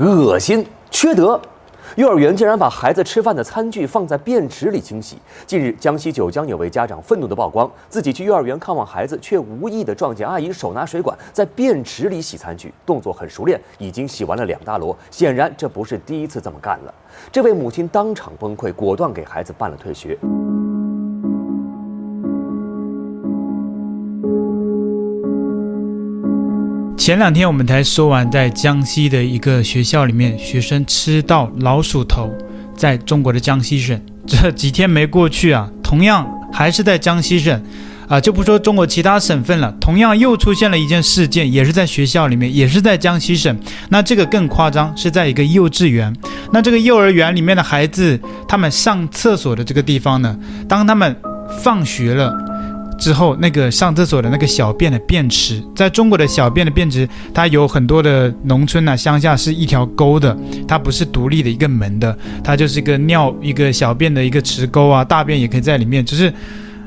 [0.00, 1.40] 恶心，缺德。
[1.96, 5.18] 幼儿园竟然把孩子吃饭的餐具放在便池里清洗。
[5.46, 14.96] 近日，江西九江有位家长愤怒地曝光，自己去幼儿园看望孩子，却无意地撞见阿姨手拿水管在便池里洗餐具，动作很熟练，已经洗完了两大摞。
[15.10, 16.94] 显然，这不是第一次这么干了。
[17.30, 20.16] 这位母亲当场崩溃，果断给孩子办了退学。
[27.02, 32.32] 前两天我们才说完，在江西的一个学校里面，学生吃到老鼠头，
[32.76, 37.60] 在中国的江西省，这几天没过去啊，同样还是在江西省，
[38.06, 46.14] 啊，就不说中国其他省份了，同样又出现了一件事件，也是在学校里面，也是在江西省，那这个更夸张，是在一个幼稚园，
[46.52, 51.16] 那这个幼儿园里面的孩子，他们上厕所的这个地方呢，当他们
[51.64, 52.32] 放学了。
[52.98, 60.36] 之后，那个上厕所的那个小便的便池，在中国的小便的便池，它有很多的农村呐、乡下是一条沟的，
[60.68, 66.04] 它不是独立的一个门的，它就是一个尿一个小便的一个池沟啊，大便也可以在里面。
[66.04, 66.32] 就是，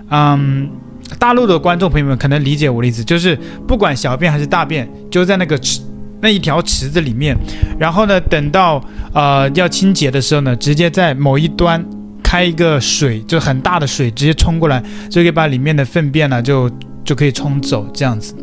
[0.09, 0.69] 嗯，
[1.19, 5.81] 大陆的观众朋友们可能理解我的意思，就是不管小便还是大便，就在那个池
[6.21, 7.35] 那一条池子里面，
[7.77, 11.85] 然后呢，等到呃要清洁的时候呢，直接在某一端。
[12.35, 16.69] 开一个水，就很大的水，直接冲过来，就可以把里面的粪便呢，就
[17.05, 18.35] 就可以冲走，这样子。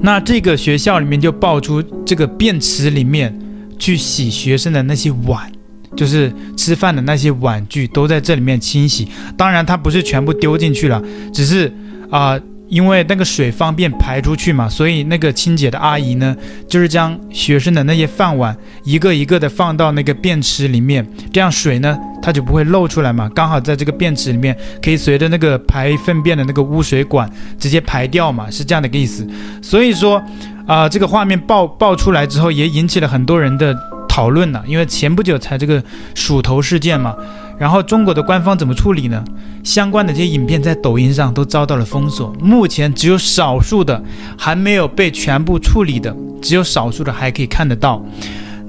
[0.00, 3.32] 那这个学校里面就爆出这个便池里面
[3.78, 5.48] 去洗学生的那些碗，
[5.96, 9.06] 就是吃饭的那些碗具都在这里面清洗。
[9.36, 11.00] 当然，它不是全部丢进去了，
[11.32, 11.72] 只是
[12.10, 12.36] 啊。
[12.70, 16.36] 因为那个水方便排出去嘛，所以那个清洁的阿姨呢，
[16.68, 23.28] 就是将学生的那些饭碗一个一个的放到那个便池里面，这样水呢，它就不会漏出来嘛。
[23.34, 29.26] 刚好在这个便池里面，可以随着那个排粪便的那个污水管直接排掉嘛，是这样的一个意思。
[29.62, 30.22] 所以说，
[30.66, 33.76] 啊、这个画面爆爆出来之后，也引起了很多人的
[34.08, 34.62] 讨论呢。
[34.66, 35.82] 因为前不久才这个
[36.14, 37.14] 鼠头事件嘛。
[37.58, 39.22] 然后中国的官方怎么处理呢？
[39.62, 44.02] 相关的这些影片在抖音上都遭到了封锁，目前只有少数的
[44.38, 48.02] 还没有被全部处理的，只有少数的还可以看得到。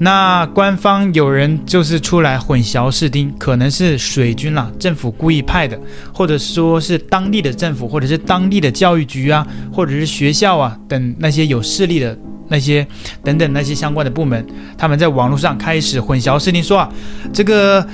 [0.02, 5.78] 那官方有人就是出来混淆视听，可能是水军啦，政府故意派的，
[6.12, 12.18] 或者说是当地的政府，或者是当地的教育局啊，或者是学校啊等那些有势力的
[12.48, 12.84] 那些
[13.22, 14.44] 等等那些相关的部门，
[14.76, 16.92] 他们在网络上开始混淆视听，说啊
[17.32, 17.86] 这个。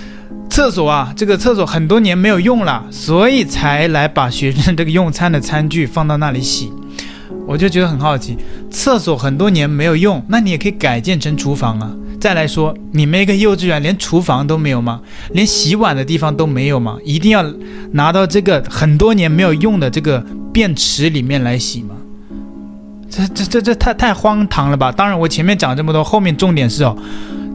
[0.50, 6.72] 厕所啊，这个厕所很多年没有用了，所以才来把学生这个用餐的餐具放到那里洗。
[7.48, 8.36] 我就觉得很好奇，
[8.70, 11.90] 厕所很多年没有用，那你也可以改建成厨房啊。
[12.20, 15.00] 再来说，你们一个幼稚园连厨房都没有吗？
[15.30, 16.98] 连洗碗的地方都没有吗？
[17.02, 17.42] 一定要
[17.92, 20.22] 拿到这个很多年没有用的这个
[20.52, 21.94] 便池里面来洗吗？
[23.08, 24.92] 这这这这太太荒唐了吧！
[24.92, 26.94] 当然，我前面讲这么多，后面重点是哦。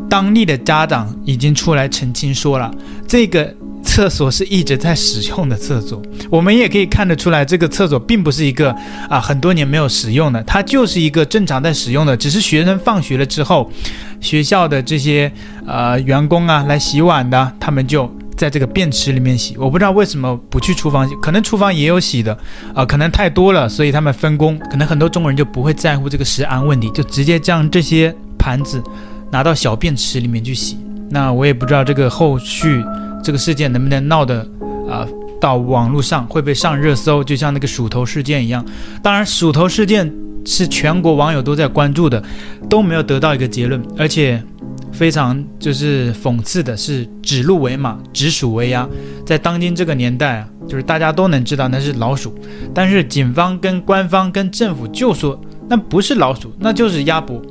[0.09, 2.73] 当地的家长已经出来澄清说了，
[3.07, 3.53] 这个
[3.93, 6.01] 厕所是一直在使用的厕所。
[6.31, 8.75] 我们也可以看得出来，这个厕所并不是一个
[9.07, 12.17] 啊很多年没有使用的，它就是一个正常在使用的。
[12.17, 13.71] 只是学生放学了之后，
[14.19, 15.31] 学校的这些
[15.67, 19.55] 呃员工啊来洗碗的，他们就在这个便池里面洗。
[19.59, 22.35] 我不知道为什么不去厨房洗，可能厨房也有洗的
[22.73, 24.57] 啊，可能太多了，所以他们分工。
[24.71, 28.81] 可能很多中国人就不会在乎这个食安问题，就直接将这些盘子。
[29.29, 30.79] 拿到小便池里面去洗，
[31.11, 32.83] 那我也不知道这个后续
[33.23, 34.47] 这个事件能不能闹得
[34.89, 35.07] 啊、
[35.39, 38.63] 到网络上会不会上热搜，就像那个鼠头事件一样。
[39.01, 40.13] 当然，鼠头事件
[40.45, 42.21] 是全国网友都在关注的，
[42.69, 44.43] 都没有得到一个结论，而且
[44.91, 48.87] 非常就是讽刺的是，指鹿为马，指鼠为鸭。
[49.25, 52.35] 在当今这个年代啊，就是大家都能知道那是老鼠，
[52.73, 57.41] 但是警方跟官方跟政府就说那不是老鼠，那就是鸭脖。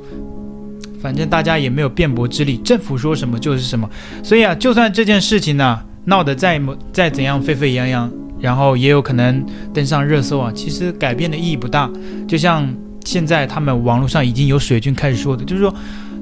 [1.03, 3.89] 反正大家也没有辩驳之力，政府说什么就是什么，
[4.23, 8.09] 所以啊，就算这件事情呢、闹得再么再怎样沸沸扬扬，
[8.39, 11.91] 然后也有可能登上热搜啊，其实改变的意义不大。
[12.25, 15.75] 就像现在他们网络上已经有水军开始说的，就是说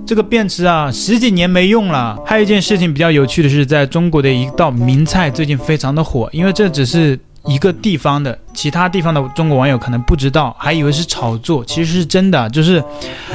[0.03, 2.17] 这个便池啊十几年没用了。
[2.25, 7.19] 还有一件事情比较有趣的是，在中国的一道名菜最近非常的火，因为这只是。
[7.45, 12.49] 一个地方的其他地方的中国网友可能不知道，还以为是炒作，其实是真的。
[12.49, 12.83] 就是，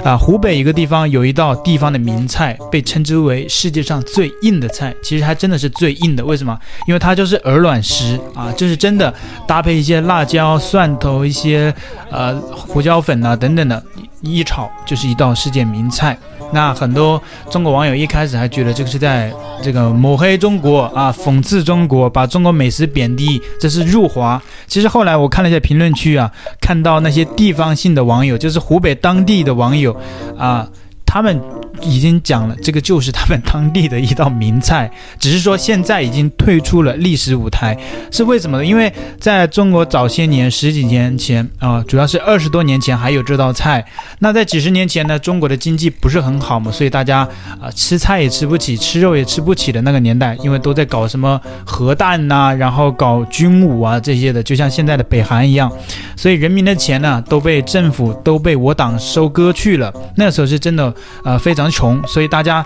[0.04, 6.24] 啊、湖北一个地方有一道地方的名菜，被称之为世界上最硬的菜，其实还真的是最硬的。
[6.24, 6.56] 为什么？
[6.86, 9.12] 因为它就是鹅卵石啊，这、就是真的，
[9.46, 11.74] 搭配一些辣椒、蒜头、一些
[12.10, 13.82] 呃胡椒粉啊等等的，
[14.20, 16.16] 一炒就是一道世界名菜。
[16.52, 17.20] 那很多
[17.50, 19.32] 中国网友一开始还觉得这个是在
[19.62, 24.40] 这个抹黑中国啊，讽刺中国，把中国美食贬低，这是辱华。
[24.66, 29.96] 其实后来我看了一下评论区啊，看到那些地方性的网友，就是湖北当地的网友
[30.38, 30.68] 啊，
[31.04, 31.40] 他们
[31.82, 37.76] 已经讲了，这个就是他们当地的一道名菜， 只是说现在已经退出了历史舞台，
[38.10, 38.64] 是为什么呢？
[38.64, 43.84] 因为在中国早些年十几年前啊、主要是二十多年前还有这道菜。
[44.18, 47.28] 那在几十年前呢，中国的经济不是很好嘛，所以大家
[47.60, 55.70] 啊、吃菜也吃不起，吃肉也吃不起的那个年代，因为都在搞什么核弹呐、然后搞军武啊这些的，就像现在的北韩一样，
[56.16, 59.92] 所以人民的钱呢都被政府都被我党收割去了。
[60.16, 60.92] 那时候是真的
[61.24, 62.64] 呃非常穷，所以大家，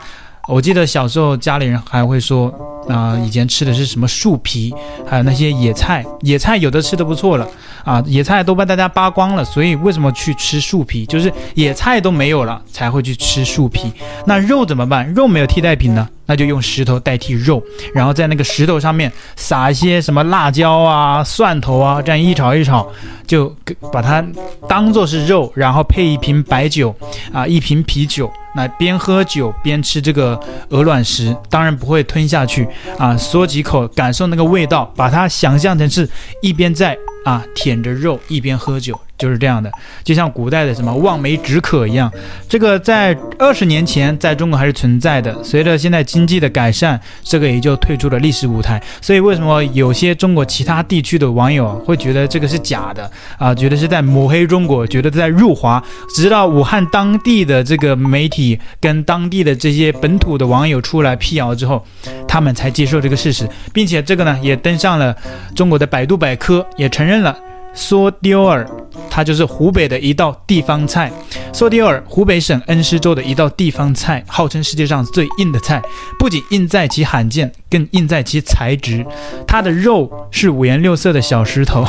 [0.48, 2.52] 我记得小时候家里人还会说。
[2.88, 4.74] 啊、以前吃的是什么树皮，
[5.06, 7.46] 还有那些野菜，野菜有的吃的不错了
[7.84, 11.06] 啊，野菜都被大家扒光了，所以为什么去吃树皮？
[11.06, 13.92] 就是野菜都没有了，才会去吃树皮。
[14.26, 15.06] 那肉怎么办？
[15.14, 16.08] 肉没有替代品呢？
[16.26, 17.62] 那就用石头代替肉，
[17.94, 22.84] 然后在那个石头上面撒一些什么辣椒啊、蒜头啊，这样一炒一炒，
[23.24, 23.54] 就
[23.92, 24.24] 把它
[24.68, 26.92] 当做是肉，然后配一瓶白酒
[27.32, 30.38] 啊，一瓶啤酒，那边喝酒边吃这个
[30.70, 32.66] 鹅卵石，当然不会吞下去
[32.98, 36.08] 啊，嗦几口感受那个味道，把它想象成是
[36.42, 38.98] 一边在啊舔着肉一边喝酒。
[39.20, 39.70] 就是这样的，
[40.02, 42.10] 就像古代的什么望梅止渴一样，
[42.48, 45.44] 这个在二十年前在中国还是存在的。
[45.44, 48.82] 随着现在经济的改善，这个也就退出了历史舞台。
[49.02, 53.54] 所以为什么有些中国其他地区的网友会觉得这个是假的啊？
[53.54, 55.84] 觉得是在抹黑中国，觉得在辱华。
[56.16, 61.84] 直到武汉当地的这个媒体跟当地的这些本土的网友出来辟谣之后，
[62.26, 65.14] 他们才接受这个事实，并且这个呢也登上了
[65.54, 67.36] 中国的百度百科，也承认认了。
[67.72, 68.68] 梭丢尔，
[69.08, 71.10] 它就是湖北的一道地方菜。
[71.52, 75.80] 梭丢尔，湖北省恩施州的一道地方菜，号称世界上最硬的菜。
[76.18, 79.06] 不仅硬在其罕见，更硬在其材质。
[79.46, 81.84] 它的肉是五颜六色的小石头，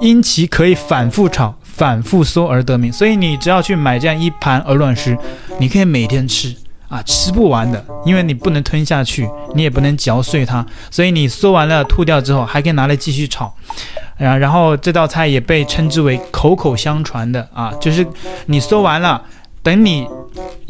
[0.00, 2.90] 因其可以反复炒、反复嗦而得名。
[2.90, 5.18] 所以你只要去买这样一盘鹅卵石，
[5.58, 6.56] 你可以每天吃
[6.92, 13.46] 啊，吃不完的，因为你不能吞下去，你也不能嚼碎它，所以你嗦完了吐掉之后，还可以拿来继续炒。
[14.18, 18.06] 啊，然后这道菜也被称之为口口相传的啊，就是
[18.44, 19.22] 你嗦完了，
[19.62, 20.06] 等你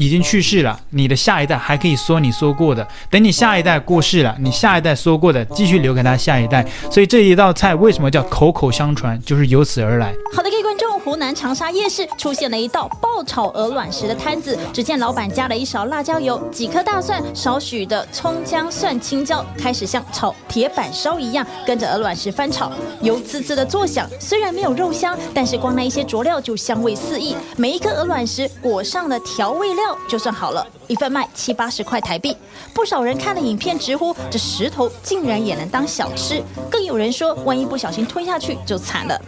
[0.03, 6.67] 已经去世了，你的下一代还可以嗦你嗦过的；等你下一代过世了，你下一代嗦过的继续留给他下一代。
[6.91, 10.13] 所以这一道菜为什么叫口口相传，就是由此而来。
[10.35, 22.73] 好的，各位观众，湖南长沙夜市出现了一道爆炒鹅卵石的摊子，只见老板加了一勺辣椒油，几颗大蒜，少许的葱姜蒜青椒，开始像炒铁板烧一样，跟着鹅卵石翻炒，
[23.03, 24.09] 油滋滋的作响。
[24.19, 27.37] 虽然没有肉香，但是光那一些佐料就香味四溢。
[27.57, 29.92] 每一颗鹅卵石裹上了调味料。
[30.09, 32.37] 就算好了，一份卖七八十块台币。
[32.75, 39.21] 不少人看了影片直呼，这石头竟然也能当小吃，更有人说，万一不小心吞下去就惨了。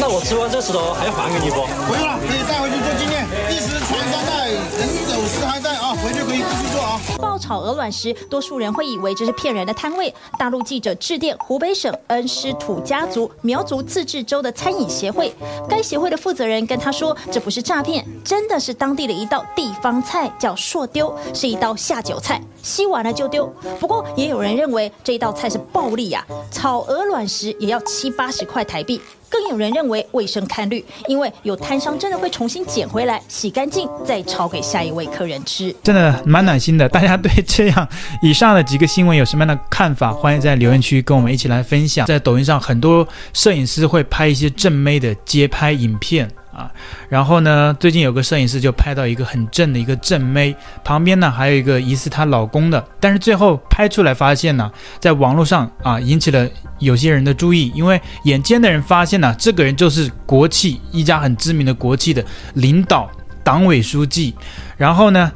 [0.00, 1.66] 那我吃完这石头还要还给你不？
[1.86, 3.26] 不用了，可以带回去做纪念。
[3.50, 6.98] 一时传三代，人走四还在啊，回去可以继续做啊。
[7.18, 10.12] 爆炒鹅卵石，多数人会以为这是骗人的摊位。
[10.38, 15.32] 大陆记者致电湖北省恩施土家族苗族自治州的餐饮协会，
[15.68, 23.46] 该协会的负责人跟他说，这不是诈骗，真的是当地的一道地方菜，叫硕丢，是一道下酒菜，吸完了就丢。
[23.78, 29.00] 不过也有人认为这一道菜是暴利呀、啊，炒鹅卵石也要七八十块台币。
[29.30, 36.88] 更有人认为卫生堪虑，因为有摊商真的会重新捡回来，洗干净再炒给下一位客人吃，真的蛮暖心的。
[36.88, 37.88] 大家对这样
[38.22, 40.12] 以上的几个新闻有什么样的看法？
[40.12, 42.06] 欢迎在留言区跟我们一起来分享。
[42.06, 46.28] 在抖音上，很多摄影师会拍一些正妹的街拍影片。
[46.50, 46.68] 啊，
[47.08, 50.52] 然后呢，最近有个摄影师就拍到一个很正的一个正妹，
[50.82, 56.48] 旁边呢还有一个疑似她老公的，但是最后拍出来发现呢，在网络上啊引起了
[56.80, 62.24] 有些人的注意，因为眼尖的人发现呢，这个人就是国企一家很知名的国企的
[62.54, 63.08] 领导、
[63.44, 64.34] 党委书记，
[64.76, 65.30] 然后呢。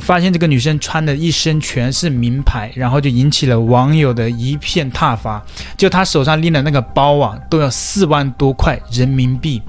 [0.00, 5.42] 发现这个女生穿的一身全是名牌，然后就引起了网友的一片挞伐。
[5.76, 9.62] 就她手上拎的那个包啊，都要四万多块人民币，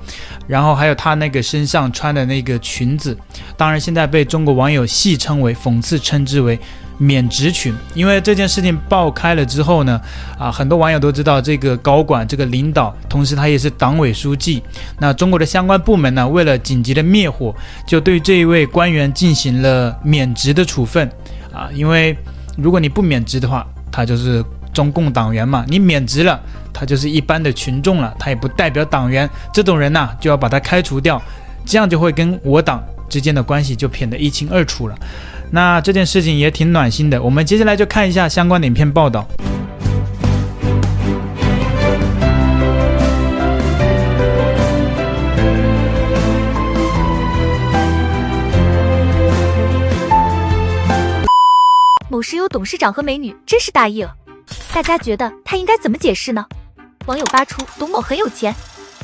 [0.47, 3.17] 然后还有她那个身上穿的那个裙子，
[3.57, 6.59] 当然现在被中国网友戏称为、讽刺称之为。
[6.97, 9.99] 免职群，因为这件事情爆开了之后呢，
[10.39, 14.63] 啊，很多网友都知道这个高管、这个领导，同时他也是党委书记。
[14.99, 17.53] 那中国的相关部门呢，为了紧急的灭火，
[17.85, 21.09] 就对这一位官员进行了免职的处分。
[21.53, 22.17] 啊，因为
[22.57, 26.39] 如果你不免职的话，他就是中共党员嘛，你免职了，
[26.73, 29.29] 他就是一般的群众了，他也不代表党员。
[29.53, 31.21] 这种人呢，就要把他开除掉，
[31.65, 34.95] 这样就会跟我党之间的关系就撇得一清二楚了。
[35.51, 39.27] 那这件事情也挺暖心的，我们接下来就看一下相关的影片报道。
[52.09, 54.15] 某石油董事长和美女真是大意了。
[54.73, 56.45] 大家觉得他应该怎么解释呢？
[57.07, 58.55] 网友扒出董某很有钱，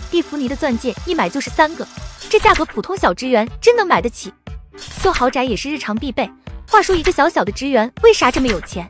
[0.10, 1.86] 蒂芙尼的钻戒一买就是三个，
[2.32, 4.34] 这价格普通小职员真能买得起。
[4.78, 6.32] 秀豪宅也是日常必备。
[6.66, 8.90] 话说一个小小的职员为啥这么有钱？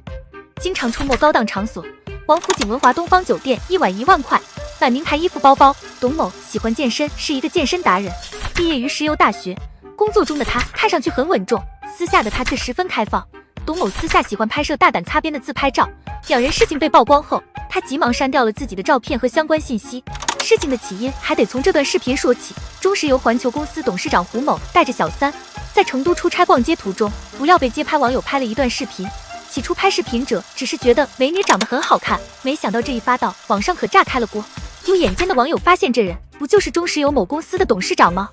[0.62, 1.84] 经常出没高档场所，
[2.28, 4.40] 王府井文华东方酒店一晚一万块，
[4.80, 5.76] 买名牌衣服包包。
[6.00, 8.14] 董某喜欢健身，是一个健身达人，
[8.54, 9.58] 毕业于石油大学。
[9.96, 11.60] 工作中的他看上去很稳重，
[11.98, 13.28] 私下的他却十分开放。
[13.66, 15.90] 董某私下喜欢拍摄大胆擦边的自拍照，
[16.28, 20.04] 两人事情被曝光后，他急忙删掉了自己的照片和相关信息。
[20.42, 22.54] 事情的起因还得从这段视频说起。
[22.80, 25.34] 中石油环球公司董事长胡某带着小三
[25.74, 29.08] 在成都出差逛街途中，不料被街拍网友拍了一段视频。
[29.50, 34.44] 起初拍视频者只是觉得美女长得很好看，没想到这一发到网上可炸开了锅。
[34.86, 38.30] 有眼尖的网友发现，这人不就是中石油某公司的董事长吗？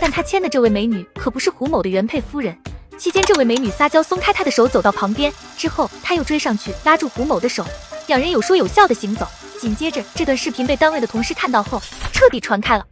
[0.00, 2.56] 但他牵的这位美女可不是胡某的原配夫人。
[2.96, 7.64] 期间，这位美女撒娇松开他的手，走到旁边之后，他又追上去拉住胡某的手，
[8.06, 9.26] 两人有说有笑的行走。
[9.60, 11.78] 紧接着，这段视频被单位的同事看到后，
[12.14, 12.86] 彻底传开了。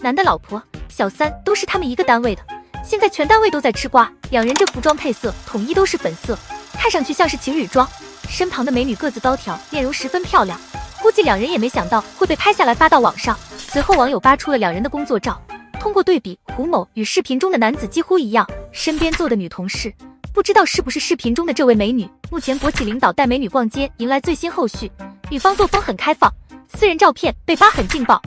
[0.00, 2.42] 男的老婆、小三都是他们一个单位的，
[2.84, 4.12] 现在全单位都在吃瓜。
[4.30, 6.36] 两人这服装配色统一都是粉色。
[6.72, 7.88] 看上去像是情侣装，
[8.28, 10.60] 身旁的美女个子高挑，面容十分漂亮。
[11.00, 13.38] 估计两人也没想到会被拍下来发到网上。
[13.56, 15.40] 随后网友扒出了两人的工作照，
[15.78, 18.44] 通过对比，胡某与视频中的男子几乎一样。
[18.72, 19.94] 身边坐的女同事，
[20.34, 22.10] 不知道是不是视频中的这位美女。
[22.28, 24.90] 目前国企领导带美女逛街，迎来最新后续。
[25.30, 26.32] 女方作风很开放，
[26.74, 28.20] 私人照片被扒很劲爆。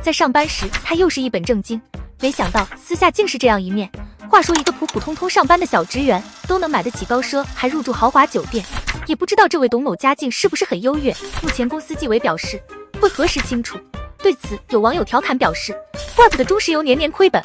[0.00, 1.78] 在上班时，她又是一本正经，
[2.20, 3.90] 没想到私下竟是这样一面。
[4.30, 8.64] 话说，一个普普通通上班的小职员都能买得起高奢，还入住豪华酒店，
[9.06, 11.14] 也不知道这位董某家境是不是很优越。
[11.42, 12.58] 目前公司纪委表示
[12.98, 13.78] 会核实清楚。
[14.16, 15.76] 对此，有网友调侃表示
[16.16, 17.42] ：“怪不得中石油年年亏本，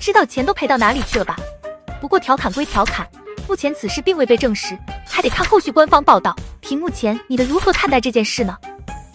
[0.00, 1.36] 知道钱都赔到哪里去了吧？”
[2.00, 3.08] 不过调侃归调侃，
[3.46, 4.76] 目前此事并未被证实，
[5.12, 6.34] 还得看后续官方报道。
[6.62, 8.56] 屏幕前你的如何看待这件事呢？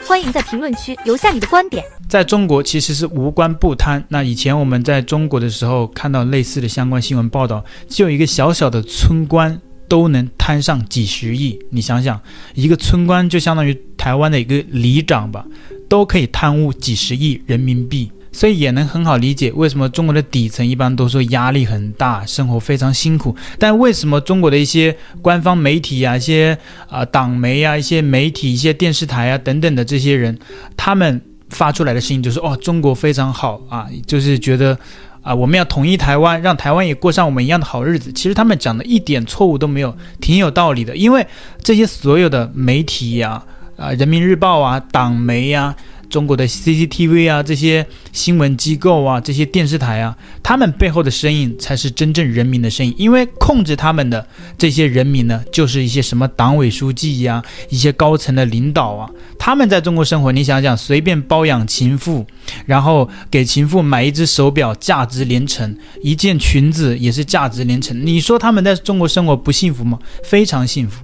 [0.06, 1.84] 欢迎在评论区留下你的观点。
[2.08, 4.02] 在中国其实是无官不贪。
[4.08, 11.60] 那以前我们在中国的时候看到类似的相关新闻报道，就一个小小的村官都能贪上几十亿。
[11.72, 12.22] 你想想，
[12.54, 15.44] 一个村官就相当于台湾的一个里长吧，
[15.90, 18.12] 都可以贪污几十亿人民币。
[18.32, 23.36] 所以也能很好理解为什么中国的底层一般都说压力很大，生活非常辛苦。
[23.58, 26.58] 但为什么中国的一些官方媒体啊、一些
[26.90, 30.38] 啊、党媒啊、一些媒体、一些电视台啊等等的这些人，
[30.76, 34.78] 他们发出来的声音就是哦，中国非常好啊， 就是觉得
[35.22, 38.12] 啊，我们要统一台湾，让台湾也过上我们一样的好日子。
[38.12, 40.96] 其实他们讲的一点错误都没有，挺有道理的。
[40.96, 41.26] 因为
[41.62, 43.44] 这些所有的媒体呀、
[43.78, 45.76] 啊、人民日报啊、党媒呀、
[46.10, 52.94] 中国的 CCTV 啊，这些新闻机构啊，这些电视台啊，他们背后的声音才是真正人民的声音。
[52.98, 54.26] 因为控制他们的
[54.58, 59.10] 这些人民呢，就是一些什么党委书记呀、一些高层的领导啊。
[59.38, 62.26] 他们在中国生活，你想想，随便包养情妇，
[62.66, 65.70] 然后给情妇买一只手表，价值连城；
[66.02, 68.06] 一件裙子也是价值连城。
[68.06, 70.00] 你说他们在中国生活不幸福吗？
[70.24, 71.04] 非常幸福。